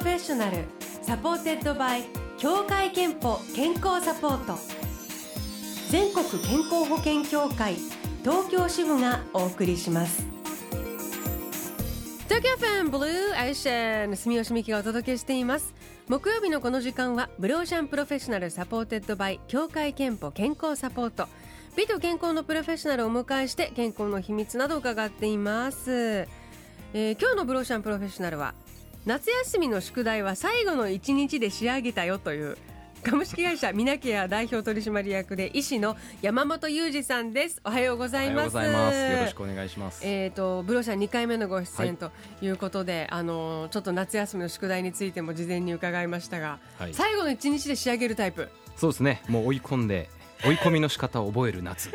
[0.00, 0.64] Professional
[1.02, 2.04] supported by
[2.38, 4.58] 協会けんぽ健康サポート。
[5.90, 7.74] 全国健康保険協会
[8.22, 10.24] 東京支部がお送りします。
[12.28, 13.04] 東京 FM Blue
[13.34, 15.74] Ocean 住吉美紀がお届けしています。
[16.08, 21.28] 木曜日のこの時間は Blue Ocean Professional supported by 協会けんぽ健康サポート。
[21.76, 26.26] 美と健康のプロフェッショナルをお迎えして健康の秘密などを伺っています、
[26.94, 28.54] えー、今日のブローシャンプロフェッショナルは
[29.06, 32.58] 夏休みの宿題は最後の1日で仕上げたよという
[33.02, 37.62] 株式会社ミナケア代表取締役で医師の山本裕二さんです。
[37.64, 38.56] おはようございます。
[38.56, 40.06] よろしくお願いします。
[40.06, 42.10] えっ、ー、とブロシャン2回目のご出演と
[42.42, 48.50] いうことで、はい、あのちょっと夏休みの宿題についても事前に伺いましたが、はい、最後の1日で仕上げるタイプ。
[48.76, 49.22] そうですね。
[49.28, 50.10] もう追い込んで
[50.44, 51.90] 追い込みの仕方を覚える夏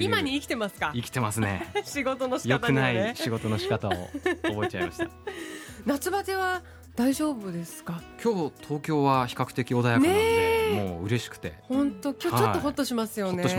[0.00, 0.92] 今に生きてますか？
[0.94, 1.72] 生きてますね。
[1.84, 3.90] 仕事の仕方、ね、よくない仕事の仕方を
[4.42, 5.08] 覚えちゃいました。
[5.86, 6.62] 夏バテは
[6.96, 8.00] 大丈夫ですか？
[8.22, 11.54] 今日東京は比較的穏やかなんで、もう嬉しくて。
[11.62, 12.14] 本当？
[12.14, 13.52] 今日ちょっとほっとしますよね、はい、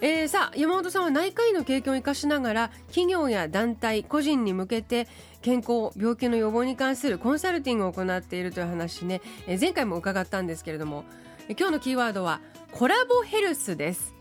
[0.00, 5.08] えー、さあ山本さんは内科医の経験を生かしながら企業や団体個人に向けて
[5.42, 11.04] 健康病気の予防に関するコンサルティングを行っているという話ね、えー、前回も伺ったんですけれども
[11.48, 12.40] 今日のキーワードは
[12.72, 14.17] コラボヘルスです。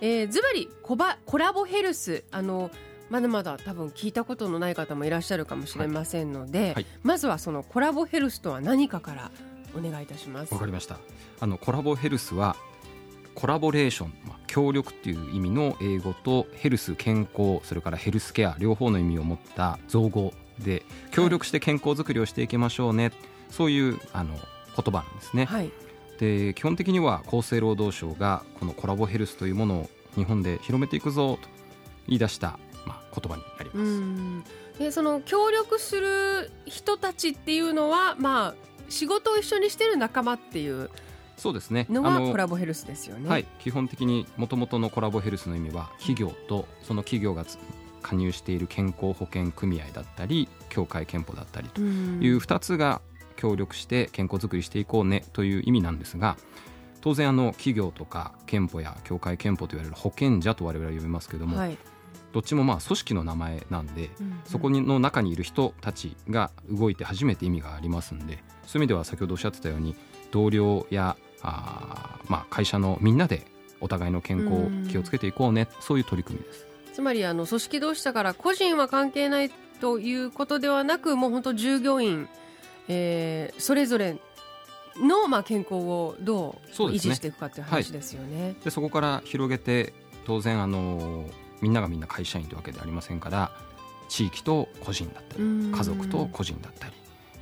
[0.00, 2.70] えー、ズバリコバコラボヘルスあの
[3.08, 6.74] まだまだ多分聞いたことのない方もいらっしゃるかもしれませんので、はい。
[6.74, 9.30] はい、まずはそのコラボヘルスとは何かから
[9.76, 10.52] お願いいたします。
[10.52, 10.98] わかりました。
[11.40, 12.56] あのコラボヘルスは
[13.34, 23.12] コラボレーション、まあ、協力っていう意味の英語とヘルス健康それからヘルスケア両方の意味を持った造語で協力して健康づくりをしていきましょうね、はい、
[23.50, 24.40] そういうあの言
[24.86, 25.44] 葉なんですね。
[25.44, 25.70] はい
[26.18, 31.48] で基本的には厚生労働省がこのコラボヘルスというものを日本で広めていくぞと
[32.06, 34.78] 言い出した、まあ、言葉になります。
[34.78, 38.54] でその協力する人たちっていうのは、まあ、
[38.88, 40.90] 仕事を一緒にしてる仲間っていう
[41.36, 41.86] そうですね。
[41.90, 43.28] のがコラボヘルスですよね。
[43.28, 47.44] はい、基本的にもともとのコラボヘルスの意味は企業とその企業が
[48.02, 51.84] 加入している健康保険組合だったり協会憲法だったりとい
[52.30, 53.00] う2つが
[53.36, 56.36] 協力して健康づくりしていこうねという意味なんですが
[57.00, 61.78] 当然あの企業とか憲法や協会憲法といわれる保険者と我々は呼びますけども、はい、
[62.32, 64.26] どっちもまあ組織の名前なんで、うん。
[64.26, 69.94] うん、そこの中にいる人たちが動いて初めて意味がありますんでそういう意味では先ほどおっしゃってたように
[70.32, 73.46] 同僚やあ、まあ、会社のみんなで
[73.80, 76.66] お互いの健康を気をつけていこうね、うそういう取り組みです。
[76.92, 82.28] つまりあの組織同士だから個人は関係ないということではなくもう本当従業員
[82.88, 84.16] えー、それぞれ
[84.96, 88.56] の、まあ、健康をどう維持していくかという話ですよね。
[88.64, 89.92] で、そこから広げて
[90.24, 91.24] 当然あの
[91.60, 93.50] みんながみんな会社員というわけではありませんから
[94.08, 96.92] 地域と個人だったり家族と個人だったり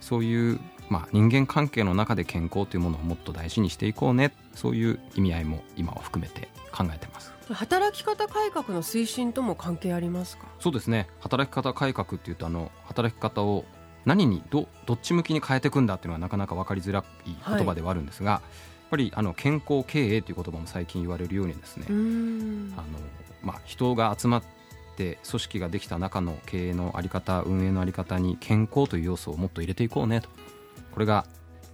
[0.00, 7.32] そういう、まあ、人間関係の中で健康というものをもっと大事にしていこうねそういう意味合いも今は含めて考えてます。
[7.52, 10.46] 働き方改革の推進とも関係ありますか？
[10.60, 11.08] そうですね。
[11.20, 13.66] 働き方改革っていうとあの働き方を
[14.04, 18.46] 何にどどっち向きに変えていくんだっていうのはなかなか分かりづらい言葉ではあるんですが、はい、や
[18.86, 22.98] っぱりあの健康経営という言葉も最近言われるようにですねあの、
[23.42, 24.42] まあ、人が集まっ
[24.96, 30.28] て組織ができた中の経営の在り方運営の在り方に健康という要素をもっと入れていこうねと。
[30.92, 31.26] これが、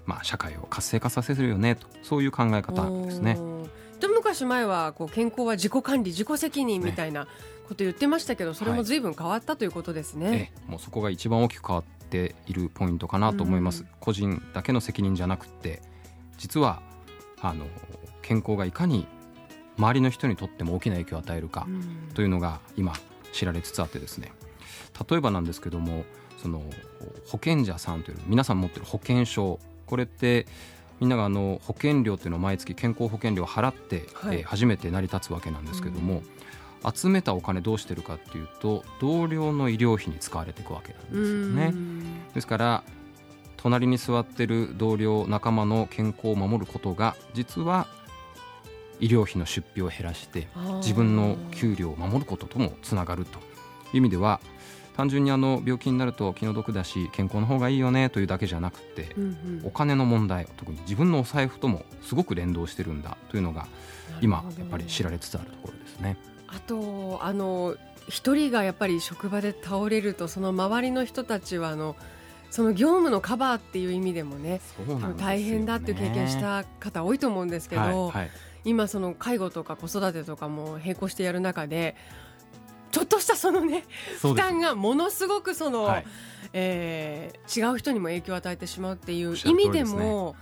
[0.07, 1.87] まあ、社会を活性化させるよねと。
[2.03, 3.37] そういう考え方ですね。
[4.33, 7.27] 一昔前はこう健康は自己管理自己責任みたいな
[7.69, 15.83] こと言ってましたけど、ね、それも随分変わったということですね、もうそこが一番大きく変わっているポイントかなと思います、うん、個人だけの責任じゃなくて
[16.39, 16.83] 実は
[17.41, 17.67] あの
[18.23, 19.07] 健康がいかに
[19.79, 21.67] 周りの人にとっても大きな影響を与えるか
[22.15, 22.93] というのが今
[23.33, 24.33] 知られつつあってですね。
[25.09, 26.05] 例えばなんですけども
[26.37, 26.63] その
[27.27, 29.59] 保険者さんという皆さん持ってる保険証。
[29.87, 30.47] これって
[31.01, 36.23] みんながあの保険料というのを毎月健康保険料を払って、はい、えー、初めて成り立つわけなんですけども、うん
[36.95, 41.75] 集めたお金どうしてるかっていうと同僚の医療費に使われていくわけなんですよね。
[42.35, 42.83] ですから
[43.57, 47.87] 隣に座ってる同僚仲間の健康を守ることが実は
[48.99, 50.49] 医療費の出費を減らして
[50.79, 53.39] 自分の給料を守ることともつながると。
[53.93, 54.41] いう意味では
[55.01, 63.67] 単純にあの病気になると気の毒だし健康の方がいいよねというだけじゃなくて、うんうん、お金の問題特に自分のお財布ともすごく連動してるんだというのが
[64.21, 66.19] 今やっぱり知られつつあるところですね。
[66.49, 67.77] あとあの
[68.11, 71.97] 一人がやっぱり職場で倒れるとその周りの人たちはあの
[72.51, 74.61] その業務のカバーっていう意味でもね、ね、
[75.17, 78.31] 大変だっていう経験した方多いと思うんですけど、はいはい、
[78.65, 81.97] 今その介護とか子育てとかも並行してやる中で
[82.91, 83.85] ちょっとしたそのね
[84.21, 86.07] 負担がものすごくその、はい、
[86.53, 90.35] えー、違う人にも影響を与えてしまうっていう意味でも、ね、やっ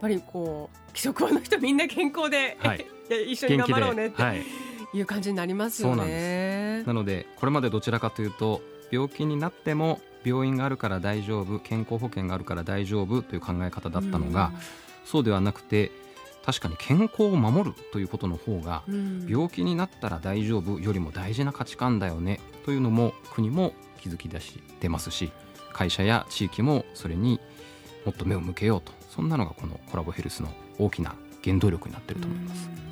[0.00, 2.86] ぱりこう規則の人みんな健康で、はい、
[3.32, 4.42] 一緒に頑張ろうねって、はい、
[4.94, 6.82] いう感じになりますよね。
[6.84, 8.60] なのでこれまでどちらかというと
[8.90, 14.52] 病気になっても病院があるから大丈夫健康保険があるから大丈夫という考え方だったのが、
[15.04, 15.90] そうではなくて
[16.44, 18.82] 確かに健康を守るということの方が、
[19.28, 25.30] 病気になったら大丈夫よりも大事な価値観だよねというのも国も気づき出してますし
[25.72, 27.40] 会社や地域もそれに
[28.04, 30.48] もっと目を向けようとそんなのがこのコラボヘルスの
[30.78, 32.91] 大きな原動力になっていると思います。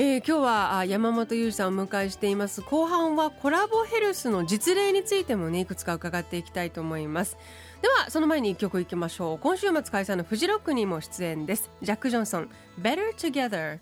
[0.00, 2.62] えー、今日は山本裕二さんをお迎えしています。
[2.62, 7.36] 後半はコラボヘルスの実例についてもねいくつか伺っていきたいと思います。
[7.82, 9.38] ではその前に一曲いきましょう。
[9.40, 11.72] 今週末開催のフジロックにも出演です。
[11.82, 12.50] ジャック・ジョンソン
[12.80, 13.80] Better Together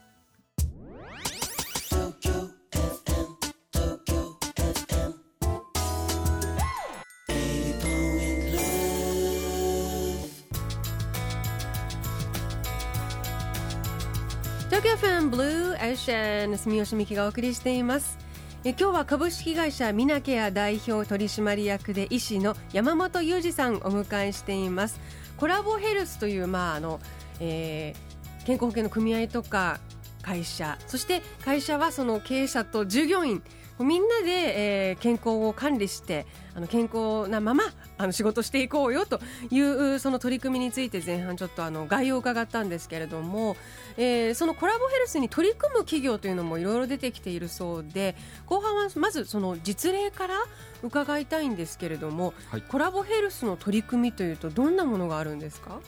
[14.87, 18.17] 東京フンブルーエーシャン住吉美希がお送りしています。
[18.63, 25.01] え今日は株式会社ミナケア代表取締役で医師の山本裕二さんお迎えしています。
[25.39, 27.01] コラボヘルスというまああの、
[27.41, 29.81] えー、健康保険の組合とか
[30.23, 33.43] 会社そして会社はその経営者と従業員。
[33.81, 37.65] みんなで、えー、健康を管理してあの健康なまま
[37.99, 39.21] あの仕事していこうよと
[39.51, 43.57] いうその取り組みについて前半ちょっとあの概要を伺ったんですけれども、
[43.97, 48.15] えー、そのコラボヘルスに取り組む企業というのもいろいろ出てきているそうで
[48.47, 50.35] 後半はまずその実例から
[50.83, 55.81] 伺いたいんですけれども、はい、コラボヘルスの取り組みというとどんなものがあるんですか？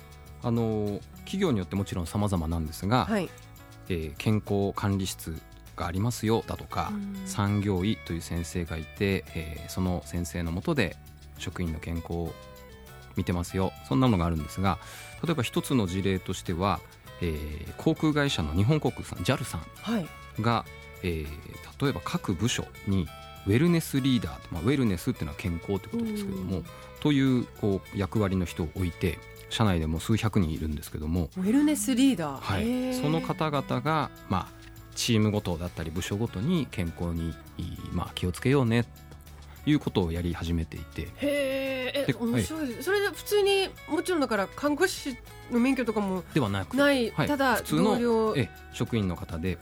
[0.43, 3.29] あの企業によってもちろん様々なんですが、はい。
[3.91, 5.35] えー、健康管理室
[5.75, 6.93] がありますよだとか、
[7.25, 10.97] 産業医という先生がいて、えー、その先生のもとで
[11.39, 12.35] 職員の健康を
[13.17, 13.73] 見てますよ。
[13.89, 14.79] そんなのがあるんですが
[15.25, 16.81] 例えば一つの事例としては、
[17.21, 19.63] えー、航空会社の日本航空さん JAL さん
[20.43, 20.65] が、はい、
[21.03, 23.09] えー、例えば各部署に
[23.47, 26.63] ウェルネスリーダー、まあ、ウェルネスっていうのは健康ということですけども、
[27.01, 29.19] というこう役割の人を置いて
[29.51, 37.35] 社内でも数百人いるんですけどもウェルネスリーダー、はい、その方々が、まあ、チームごとだったり部署ごとに健康に、
[37.93, 38.89] まあ、気をつけようねと
[39.69, 41.03] いうことをやり始めていて。
[41.03, 45.17] へえ面白いです、はい、それで普通にもちろんだから看護師
[45.51, 49.59] の免許とかもではなくない、はい、ただ普通のえ職員の方で。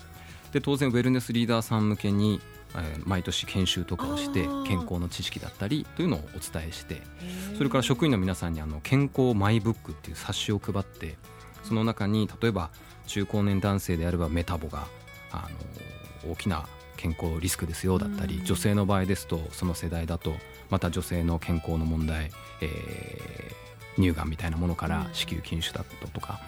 [0.53, 2.41] で当然ウェルネスリーダーさん向けに
[3.05, 7.03] 毎年研修とかをして健康の知識だったりというのをお伝えして。
[7.57, 11.17] それから職員の皆さんにあの健康マイブックっていう冊子を配って
[11.63, 12.71] その中に例えば
[13.07, 14.87] 中高年男性であればメタボが
[15.33, 15.49] あ
[16.25, 16.67] の大きな
[16.97, 20.35] 健康リスクですよだったり、女性の場合ですとその世代だと
[20.71, 26.41] また女性の健康の問題、えー、乳がんみたいなものから子宮筋腫だったとか、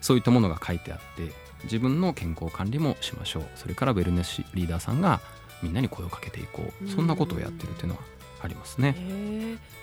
[0.00, 1.32] そういったものが書いてあって
[1.64, 3.48] 自分の健康管理もしましょう。
[3.56, 5.20] それからウェルネスリーダーさんが
[5.62, 8.00] みんなに声をかけていこう、そんなことをやってるっていうのは
[8.42, 8.94] ありますね。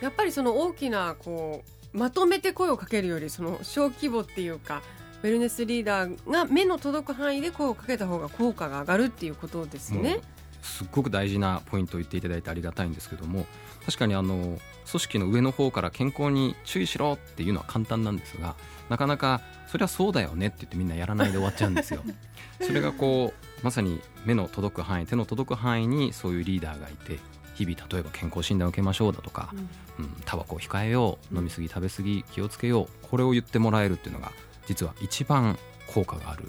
[0.01, 1.63] やっぱりその大きなこ
[1.93, 4.81] うまとめて声をかけるよりその小規模っていうか
[5.23, 10.19] ウェルネスリーダーが目の届く範囲で声をかけた方が効果が上がるっていうことですね。
[10.61, 13.45] すっごく大事なポイントを言っていただいてありがたいんですけども
[13.85, 14.57] 確かにあの
[14.89, 18.55] 組織の上の方から健康に注意しろっていうのは簡単なんですが
[18.89, 22.01] なかなかそれはそうだよねって言ってみんなやらないで終わっちゃうんですよ。
[22.61, 27.19] それがこうまさに目の届く範囲手の届く範囲にそういうリーダーがいて
[27.55, 29.53] 日々例えば健康診断を受けましょうだとか、
[29.99, 34.31] うん、タバコを控えよう飲み過ぎ食べ過ぎ気をつけようこれを言ってもらえるっていうのが
[34.67, 36.45] 実は一番効果がある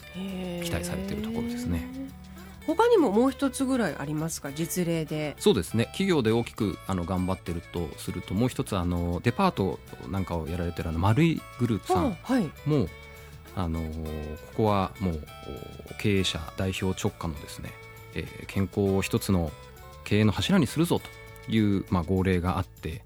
[0.62, 1.88] 期待されているところですね。
[2.66, 4.50] 他にももう一つぐらいありますか？
[4.50, 5.36] 実例で。
[5.38, 5.84] そうですね。
[5.86, 9.78] 企業で大きくあの頑張ってるとするともう一つあのデパート
[10.08, 12.50] なんかをやられてるあの丸いグループさんも、はい、
[13.54, 13.86] あのこ
[14.56, 15.20] こはもう
[16.00, 17.70] 経営者代表直下のですね、
[18.14, 19.52] えー、健康を一つの
[20.04, 23.02] 経営の柱にするぞという、まあ、号令があって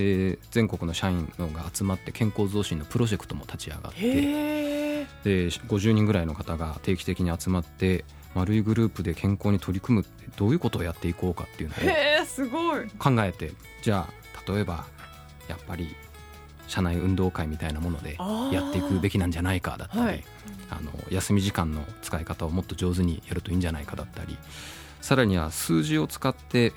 [0.00, 8.04] で全国の社員のが集まって健康増進のプロジェクトも立ち上がってで50人ぐらいの方が定期的に集まって
[8.34, 12.88] 丸いグループで健康に取り組むってどういうことをやっていこうかっていうのをすごい。
[12.98, 13.52] 考えて
[13.82, 14.86] じゃあ例えば
[15.48, 15.94] やっぱり
[16.66, 18.16] 社内運動会みたいなもので
[18.52, 20.24] やっていくべきなんじゃないかだったり、はい、
[20.70, 24.38] あの休み時間の使い方をもっと上手にやるといいんじゃないかだったり
[25.00, 26.72] さらには数字を使って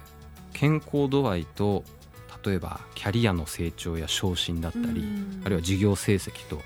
[0.51, 1.83] 健康度合いと
[2.45, 5.03] 例えばキャリアの成長や昇進だったり、
[5.45, 6.61] あるいは事業成績と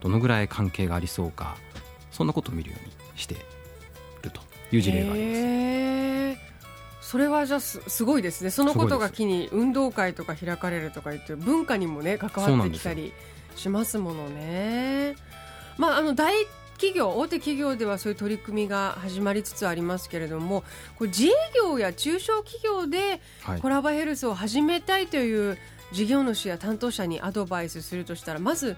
[0.00, 1.56] どのぐらい関係がありそうか
[2.10, 3.36] そんなことを見るようにしてい
[4.22, 4.40] ると
[4.72, 5.42] いう事例があります。
[7.12, 13.12] それはじゃあすすごいですねそのことが機に運動会とか開かれるとか言って文化にもね関わってきたり
[13.54, 15.16] しますものね。
[15.78, 16.34] まあ、あの大
[16.82, 20.64] 企業大手企業ではそういう取り組みが始まりつつありますけれども
[20.96, 23.20] これ自営業や中小企業で
[23.60, 25.58] コラボヘルスを始めたいという
[25.92, 28.76] 事業主や担当者にアドバイスするとしたらまず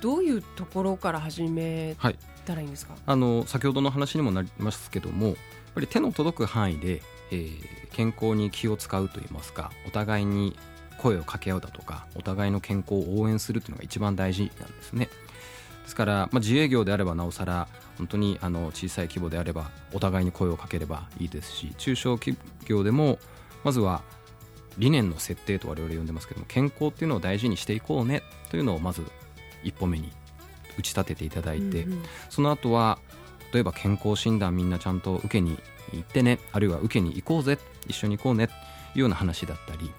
[0.00, 1.96] どういうところから始め
[2.44, 5.36] たらいいんですか、はい、あの先ほどの話にもなりますけどもやっ
[5.76, 7.60] ぱり手の届く範囲で、えー、
[7.92, 10.56] 健康に気を使うといいますかお互いに
[10.98, 15.08] 声を掛け合うだとかお互いの健康を応援するというのが一番大事なんですね。
[15.82, 23.18] ですから、まあ、自営業であればなおさら本当にあの小さい規模であればお互いに声をかければいいですし中小企業でも
[23.64, 24.02] まずは
[24.78, 29.02] 理念の設定と我々呼んでますけども健康っていうのを大事にしていこうねというのをまず
[29.62, 30.10] 一歩目に
[30.78, 32.98] 打ち立てていただいて、うんうん、その後は
[33.52, 35.58] 例えば健康診断みんなちゃんと受けに
[35.92, 38.56] 行ってねあるいは受けに行こうぜ一緒に行こうねとい
[38.96, 39.90] うような話だったり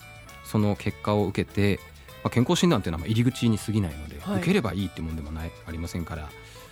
[0.43, 1.92] その結果を受けてま
[2.25, 6.29] あ、健康診断というのは入り口に過ぎないので、はい、受ければいいっていうもんでもないありませんから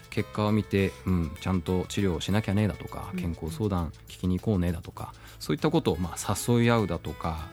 [0.10, 7.48] 結果を見て、うん、ちゃんと治療をしなきゃねだとか健康相談聞きに行こうねだとか、そういったことをまあ誘い合うだとか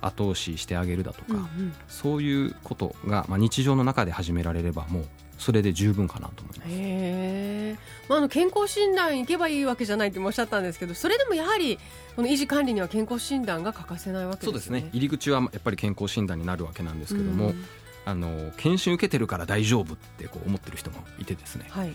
[0.00, 5.08] 後押ししてあげるだとか、うんうん、そういうことが、まあ、日常の中で始められればもう
[5.38, 7.78] それで十分かなと思います。
[8.08, 11.78] まあ、あの健康診断行けばいいわけじゃないっておっしゃったんですけどそれでもやはり
[12.14, 14.46] この維持管理には健康診断が欠かせないわけですね。
[14.46, 14.90] そうですね。
[14.92, 17.64] 入り口はやっぱり健康診断になるわけなんですけども、うん、
[18.04, 21.94] あの検診受けてるから大丈夫ってこう思ってる人もいてですね、はい、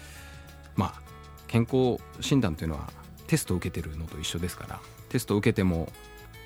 [0.75, 1.01] まあ
[1.47, 2.89] 健康診断というのは
[3.27, 4.79] テストを受けてるのと一緒ですから
[5.09, 5.91] テストを受けても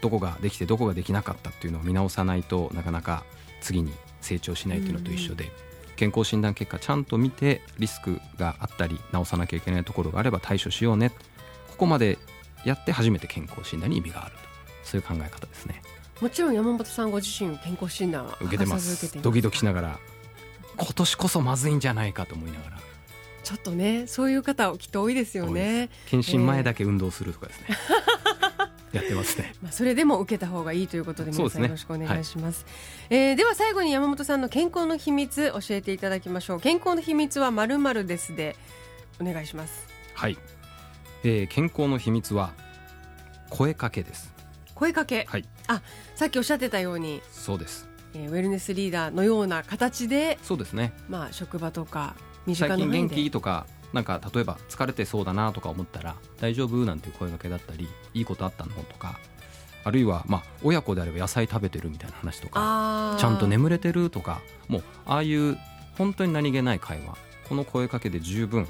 [0.02, 3.24] どこができてどこができなかったっていうのを見直さないとなかなか
[3.62, 5.52] 次に成長しないというのと一緒で、
[5.96, 11.12] 健康診断結果ちゃんと見てリスクがあったり直さなきゃいけないところがあれば対処しようね。
[11.70, 12.18] ここまで
[12.66, 14.46] やって初めて健康診断に意味があると。
[14.84, 15.82] そういう考え方ですね。
[16.22, 19.22] もちろん山本さんご自身健康診断は受けてます。
[19.22, 20.00] ドキドキしながら
[20.78, 22.80] 今年こそまずいんじゃないかと思いながら。
[23.44, 25.90] ちょっとねそういう方きっと多いですよね。
[26.10, 27.74] 検診前だけ運動するとかですね、え
[28.14, 28.15] ー
[28.96, 29.54] やってますね。
[29.62, 32.60] まあそれでも受けた方がいいということで皆さんよろしくお願いします。
[32.60, 32.64] す、
[33.10, 36.60] ねはい、えー、では最後に山本さんの健康の秘密教えていただきましょう。
[36.62, 38.56] 健康の秘密はまるまるですで
[39.20, 39.88] お願いします。
[40.14, 40.38] はい、
[41.24, 42.54] えー、健康の秘密は
[43.50, 44.34] 声かけです。
[44.74, 45.26] 声かけ？
[45.28, 45.46] はい。
[45.68, 45.82] あ、
[46.16, 47.22] さっきおっしゃってたように。
[47.32, 47.88] そうです。
[48.14, 50.38] えー、ウェルネスリーダーのような形で。
[50.42, 50.94] そうですね。
[51.10, 59.20] まあ職場とか身近な最近元気とかなんか例えば疲れてそうだなとか思ったら「大丈夫?」なんていう声掛けだったり「いいことあったの?」とか
[59.84, 65.58] あるいはまあ親子であれば野菜食べてるみたいな話とかちゃんと眠れてるとかもうああいう
[65.98, 68.68] 本当に何気ない会話この声かけで十分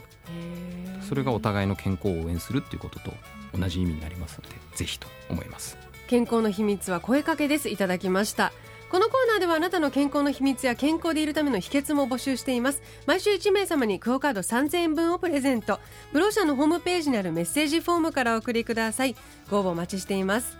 [1.08, 3.14] それがお互いの健康を応援するっていうことと
[3.58, 8.52] 同じ意味になりますのでぜひと思います健康の秘密は声かけですいただきました
[8.96, 12.82] このコーナーではあなたの健康の秘密や健康でいるための秘訣も募集しています。
[13.06, 15.82] 毎週1名様にクオカード3000円分をプレゼント。
[16.14, 19.18] ブローシャのホームページにあるメッセージフォームからお送りください。
[19.50, 20.58] ご応募お待ちしています。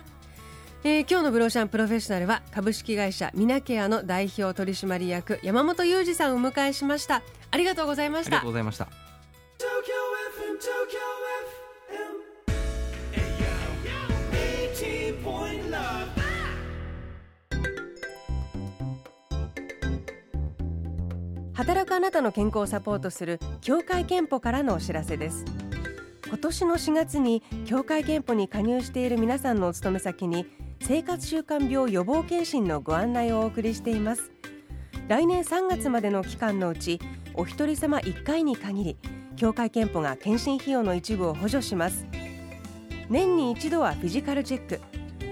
[0.84, 7.22] えー、今日のブローシャンプロフェッショナルは株式会社ミナケアの代表取締役山本裕二さんをお迎えしました。
[7.50, 8.28] ありがとうございました。
[8.28, 8.86] ありがとうございました。
[21.56, 25.42] 働くあなたの健康をサポートする協会憲法からのお知らせです。
[26.28, 30.44] 今年の4月に協会憲法に加入している皆さんのお勤め先に
[30.82, 34.30] 生活習慣病予防検診のご案内をお送りしています。
[35.08, 37.00] 来年3月までの期間のうち
[37.32, 38.96] お一人様1回に限り
[39.36, 42.04] 協会けんぽが健診費用の一部を補助します。
[43.08, 44.78] 年に一度はフィジカルチェック。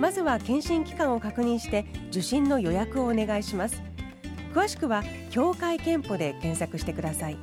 [0.00, 3.93] まずは健診機関を確認して受診の予約をお願いします。
[4.54, 7.36] 詳しくは協会けんぽで検索してください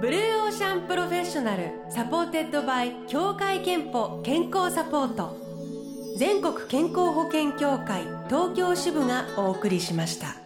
[0.00, 5.36] Blue Ocean Professional supported by 協会けんぽ健康サポート
[6.18, 10.45] 全国健康保険協会東京支部がお送りしました。